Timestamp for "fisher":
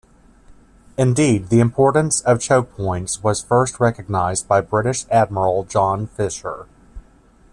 6.07-6.65